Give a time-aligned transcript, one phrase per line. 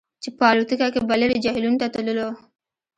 [0.23, 2.29] چې په الوتکه کې به لرې جهیلونو ته تللو